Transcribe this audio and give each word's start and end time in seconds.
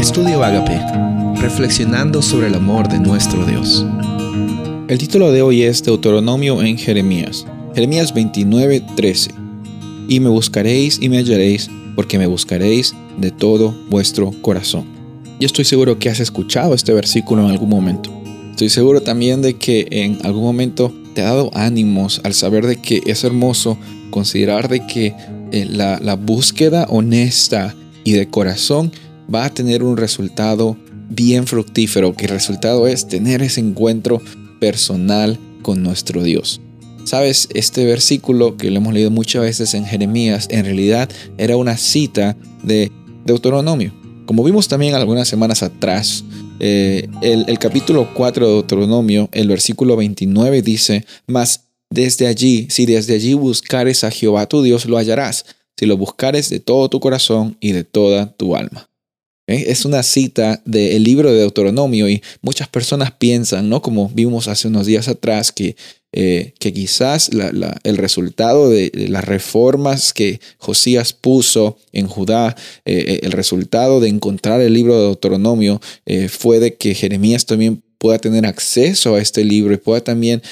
Estudio 0.00 0.42
Agape, 0.42 0.80
reflexionando 1.42 2.22
sobre 2.22 2.46
el 2.46 2.54
amor 2.54 2.88
de 2.88 2.98
nuestro 2.98 3.44
Dios. 3.44 3.84
El 4.88 4.96
título 4.96 5.30
de 5.30 5.42
hoy 5.42 5.62
es 5.62 5.82
Deuteronomio 5.82 6.62
en 6.62 6.78
Jeremías. 6.78 7.44
Jeremías 7.74 8.14
29, 8.14 8.82
13. 8.96 9.30
Y 10.08 10.20
me 10.20 10.30
buscaréis 10.30 10.98
y 11.02 11.10
me 11.10 11.18
hallaréis, 11.18 11.68
porque 11.96 12.18
me 12.18 12.26
buscaréis 12.26 12.94
de 13.18 13.30
todo 13.30 13.74
vuestro 13.90 14.32
corazón. 14.40 14.86
Y 15.38 15.44
estoy 15.44 15.66
seguro 15.66 15.98
que 15.98 16.08
has 16.08 16.18
escuchado 16.18 16.72
este 16.72 16.94
versículo 16.94 17.44
en 17.44 17.50
algún 17.50 17.68
momento. 17.68 18.10
Estoy 18.52 18.70
seguro 18.70 19.02
también 19.02 19.42
de 19.42 19.58
que 19.58 19.86
en 19.90 20.18
algún 20.24 20.44
momento 20.44 20.94
te 21.14 21.20
ha 21.20 21.26
dado 21.26 21.50
ánimos 21.52 22.22
al 22.24 22.32
saber 22.32 22.66
de 22.66 22.76
que 22.76 23.02
es 23.04 23.22
hermoso 23.22 23.76
considerar 24.08 24.70
de 24.70 24.86
que 24.86 25.14
eh, 25.52 25.66
la, 25.68 26.00
la 26.00 26.16
búsqueda 26.16 26.86
honesta 26.88 27.74
y 28.02 28.12
de 28.12 28.30
corazón 28.30 28.92
va 29.32 29.44
a 29.44 29.54
tener 29.54 29.82
un 29.82 29.96
resultado 29.96 30.76
bien 31.08 31.46
fructífero, 31.46 32.14
que 32.14 32.26
el 32.26 32.30
resultado 32.30 32.86
es 32.86 33.06
tener 33.08 33.42
ese 33.42 33.60
encuentro 33.60 34.22
personal 34.60 35.38
con 35.62 35.82
nuestro 35.82 36.22
Dios. 36.22 36.60
Sabes, 37.04 37.48
este 37.54 37.84
versículo 37.84 38.56
que 38.56 38.70
lo 38.70 38.76
hemos 38.76 38.94
leído 38.94 39.10
muchas 39.10 39.42
veces 39.42 39.74
en 39.74 39.84
Jeremías, 39.84 40.46
en 40.50 40.64
realidad 40.64 41.08
era 41.38 41.56
una 41.56 41.76
cita 41.76 42.36
de 42.62 42.92
Deuteronomio. 43.24 43.92
Como 44.26 44.44
vimos 44.44 44.68
también 44.68 44.94
algunas 44.94 45.26
semanas 45.26 45.62
atrás, 45.62 46.24
eh, 46.60 47.08
el, 47.22 47.46
el, 47.48 47.58
capítulo 47.58 48.08
4 48.14 48.46
de 48.46 48.52
Deuteronomio, 48.52 49.28
el 49.32 49.48
versículo 49.48 49.96
29 49.96 50.62
dice, 50.62 51.04
mas 51.26 51.70
desde 51.88 52.26
allí, 52.26 52.66
si 52.70 52.86
desde 52.86 53.14
allí 53.14 53.34
buscares 53.34 54.04
a 54.04 54.10
Jehová 54.10 54.46
tu 54.46 54.62
Dios, 54.62 54.84
lo 54.84 54.98
hallarás, 54.98 55.46
si 55.76 55.86
lo 55.86 55.96
buscares 55.96 56.50
de 56.50 56.60
todo 56.60 56.90
tu 56.90 57.00
corazón 57.00 57.56
y 57.60 57.72
de 57.72 57.82
toda 57.82 58.32
tu 58.36 58.54
alma. 58.54 58.89
¿Eh? 59.50 59.64
Es 59.66 59.84
una 59.84 60.04
cita 60.04 60.62
del 60.64 61.02
libro 61.02 61.32
de 61.32 61.40
Deuteronomio 61.40 62.08
y 62.08 62.22
muchas 62.40 62.68
personas 62.68 63.10
piensan, 63.10 63.68
¿no? 63.68 63.82
Como 63.82 64.08
vimos 64.08 64.46
hace 64.46 64.68
unos 64.68 64.86
días 64.86 65.08
atrás, 65.08 65.50
que, 65.50 65.74
eh, 66.12 66.54
que 66.60 66.72
quizás 66.72 67.30
el 67.82 67.96
resultado 67.96 68.70
de, 68.70 68.92
las 69.08 69.24
reformas 69.24 70.12
que 70.12 70.40
Josías 70.58 71.12
puso 71.12 71.78
en 71.90 72.06
Judá, 72.06 72.54
eh, 72.84 73.18
el 73.22 73.32
resultado 73.32 73.98
de 73.98 74.08
encontrar 74.08 74.60
el 74.60 74.72
libro 74.72 74.94
de 74.94 75.06
Deuteronomio 75.06 75.80
fue 76.28 76.60
de 76.60 76.76
que 76.76 76.94
Jeremías 76.94 77.44
también 77.44 77.82
pueda 77.98 78.18
tener 78.18 78.46
acceso 78.46 79.16
a 79.16 79.20
este 79.20 79.44
libro 79.44 79.74
y 79.74 79.78
pueda 79.78 80.00
también 80.02 80.42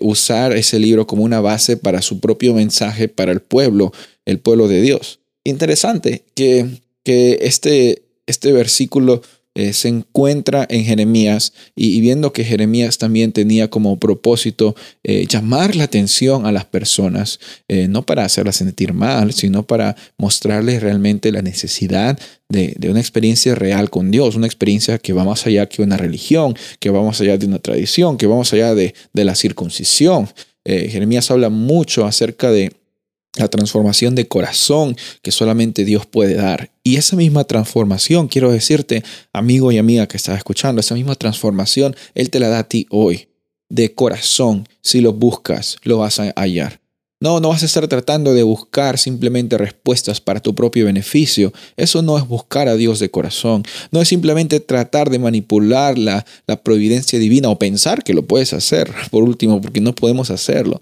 usar 0.00 0.56
ese 0.56 0.78
libro 0.80 1.06
como 1.06 1.22
una 1.22 1.40
base 1.40 1.76
para 1.76 2.02
su 2.02 2.18
propio 2.18 2.52
mensaje 2.52 3.08
para 3.08 3.30
el 3.30 3.40
pueblo, 3.40 3.92
el 4.26 4.40
pueblo 4.40 4.66
de 4.66 4.82
Dios. 4.82 5.20
Interesante 5.44 6.24
que, 6.34 6.66
que 7.04 7.38
este, 7.42 8.09
este 8.30 8.52
versículo 8.52 9.22
eh, 9.56 9.72
se 9.72 9.88
encuentra 9.88 10.64
en 10.70 10.84
Jeremías 10.84 11.52
y, 11.74 12.00
viendo 12.00 12.32
que 12.32 12.44
Jeremías 12.44 12.98
también 12.98 13.32
tenía 13.32 13.68
como 13.68 13.98
propósito 13.98 14.76
eh, 15.02 15.26
llamar 15.28 15.74
la 15.74 15.84
atención 15.84 16.46
a 16.46 16.52
las 16.52 16.66
personas, 16.66 17.40
eh, 17.66 17.88
no 17.88 18.06
para 18.06 18.24
hacerlas 18.24 18.56
sentir 18.56 18.92
mal, 18.92 19.32
sino 19.32 19.66
para 19.66 19.96
mostrarles 20.18 20.80
realmente 20.80 21.32
la 21.32 21.42
necesidad 21.42 22.16
de, 22.48 22.76
una 22.88 23.00
experiencia 23.00 23.56
real 23.56 23.90
con 23.90 24.12
Dios, 24.12 24.36
una 24.36 24.46
experiencia 24.46 24.98
que 24.98 25.12
va 25.12 25.24
más 25.24 25.44
allá 25.46 25.66
que 25.66 25.82
una 25.82 25.96
religión, 25.96 26.54
que 26.78 26.90
va 26.90 27.02
más 27.02 27.20
allá 27.20 27.36
de 27.36 27.46
una 27.46 27.58
tradición, 27.58 28.18
que 28.18 28.28
va 28.28 28.36
más 28.36 28.52
allá 28.52 28.76
de, 28.76 28.94
de 29.12 29.24
la 29.24 29.34
circuncisión. 29.34 30.28
Jeremías 30.64 31.30
habla 31.32 31.48
mucho 31.48 32.04
acerca 32.04 32.52
de 32.52 32.70
la 33.36 33.48
transformación 33.48 34.14
de 34.14 34.26
corazón 34.26 34.96
que 35.22 35.30
solamente 35.30 35.84
Dios 35.84 36.06
puede 36.06 36.34
dar. 36.34 36.72
Y 36.82 36.96
esa 36.96 37.16
misma 37.16 37.44
transformación, 37.44 38.28
quiero 38.28 38.50
decirte, 38.50 39.04
amigo 39.32 39.70
y 39.70 39.78
amiga 39.78 40.08
que 40.08 40.16
estás 40.16 40.36
escuchando, 40.36 40.80
esa 40.80 40.94
misma 40.94 41.14
transformación 41.14 41.94
Él 42.14 42.30
te 42.30 42.40
la 42.40 42.48
da 42.48 42.60
a 42.60 42.68
ti 42.68 42.86
hoy, 42.90 43.28
de 43.68 43.94
corazón. 43.94 44.68
Si 44.82 45.00
lo 45.00 45.12
buscas, 45.12 45.76
lo 45.84 45.98
vas 45.98 46.18
a 46.18 46.32
hallar. 46.36 46.80
No, 47.22 47.38
no 47.38 47.50
vas 47.50 47.62
a 47.62 47.66
estar 47.66 47.86
tratando 47.86 48.32
de 48.32 48.42
buscar 48.42 48.96
simplemente 48.96 49.58
respuestas 49.58 50.22
para 50.22 50.40
tu 50.40 50.54
propio 50.54 50.86
beneficio. 50.86 51.52
Eso 51.76 52.00
no 52.00 52.16
es 52.16 52.26
buscar 52.26 52.66
a 52.66 52.76
Dios 52.76 52.98
de 52.98 53.10
corazón. 53.10 53.62
No 53.90 54.00
es 54.00 54.08
simplemente 54.08 54.58
tratar 54.58 55.10
de 55.10 55.18
manipular 55.18 55.98
la, 55.98 56.24
la 56.46 56.62
providencia 56.62 57.18
divina 57.18 57.50
o 57.50 57.58
pensar 57.58 58.02
que 58.04 58.14
lo 58.14 58.26
puedes 58.26 58.54
hacer, 58.54 58.90
por 59.10 59.22
último, 59.22 59.60
porque 59.60 59.82
no 59.82 59.94
podemos 59.94 60.30
hacerlo. 60.30 60.80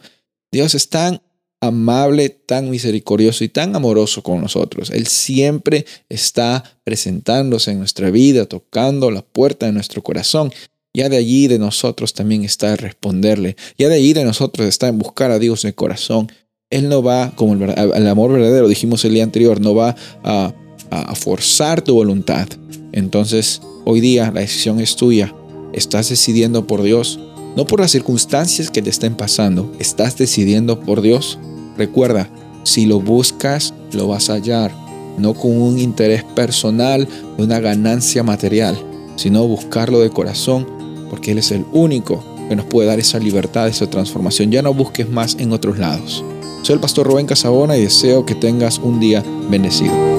Dios 0.52 0.76
es 0.76 0.88
tan 0.88 1.20
amable, 1.60 2.28
tan 2.28 2.70
misericordioso 2.70 3.44
y 3.44 3.48
tan 3.48 3.74
amoroso 3.74 4.22
con 4.22 4.40
nosotros. 4.40 4.90
Él 4.90 5.06
siempre 5.06 5.86
está 6.08 6.64
presentándose 6.84 7.72
en 7.72 7.78
nuestra 7.78 8.10
vida, 8.10 8.46
tocando 8.46 9.10
la 9.10 9.22
puerta 9.22 9.66
de 9.66 9.72
nuestro 9.72 10.02
corazón. 10.02 10.52
Ya 10.94 11.08
de 11.08 11.16
allí 11.16 11.48
de 11.48 11.58
nosotros 11.58 12.14
también 12.14 12.44
está 12.44 12.72
el 12.72 12.78
responderle. 12.78 13.56
Ya 13.76 13.88
de 13.88 13.96
allí 13.96 14.12
de 14.12 14.24
nosotros 14.24 14.66
está 14.68 14.88
en 14.88 14.98
buscar 14.98 15.30
a 15.30 15.38
Dios 15.38 15.64
el 15.64 15.74
corazón. 15.74 16.30
Él 16.70 16.88
no 16.88 17.02
va, 17.02 17.32
como 17.34 17.54
el, 17.54 18.06
amor 18.06 18.32
verdadero, 18.32 18.68
dijimos 18.68 19.04
el 19.04 19.14
día 19.14 19.24
anterior, 19.24 19.60
no 19.60 19.74
va 19.74 19.96
a, 20.22 20.54
a 20.90 21.14
forzar 21.14 21.82
tu 21.82 21.94
voluntad. 21.94 22.48
Entonces, 22.92 23.62
hoy 23.84 24.00
día 24.00 24.30
la 24.32 24.40
decisión 24.40 24.80
es 24.80 24.96
tuya. 24.96 25.34
Estás 25.72 26.08
decidiendo 26.08 26.66
por 26.66 26.82
Dios 26.82 27.18
no 27.58 27.66
por 27.66 27.80
las 27.80 27.90
circunstancias 27.90 28.70
que 28.70 28.82
te 28.82 28.90
estén 28.90 29.16
pasando, 29.16 29.72
estás 29.80 30.16
decidiendo 30.16 30.78
por 30.78 31.00
Dios. 31.00 31.40
Recuerda, 31.76 32.30
si 32.62 32.86
lo 32.86 33.00
buscas, 33.00 33.74
lo 33.90 34.06
vas 34.06 34.30
a 34.30 34.34
hallar, 34.34 34.72
no 35.18 35.34
con 35.34 35.60
un 35.60 35.76
interés 35.76 36.22
personal 36.22 37.08
una 37.36 37.58
ganancia 37.58 38.22
material, 38.22 38.78
sino 39.16 39.44
buscarlo 39.48 39.98
de 39.98 40.08
corazón, 40.08 40.68
porque 41.10 41.32
Él 41.32 41.38
es 41.38 41.50
el 41.50 41.64
único 41.72 42.22
que 42.48 42.54
nos 42.54 42.66
puede 42.66 42.86
dar 42.86 43.00
esa 43.00 43.18
libertad, 43.18 43.66
esa 43.66 43.90
transformación. 43.90 44.52
Ya 44.52 44.62
no 44.62 44.72
busques 44.72 45.10
más 45.10 45.34
en 45.40 45.50
otros 45.50 45.78
lados. 45.78 46.22
Soy 46.62 46.74
el 46.74 46.80
pastor 46.80 47.08
Rubén 47.08 47.26
Casabona 47.26 47.76
y 47.76 47.82
deseo 47.82 48.24
que 48.24 48.36
tengas 48.36 48.78
un 48.78 49.00
día 49.00 49.24
bendecido. 49.50 50.17